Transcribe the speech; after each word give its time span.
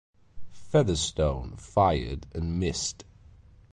Featherston 0.51 1.57
fired 1.57 2.25
and 2.33 2.59
missed. 2.59 3.05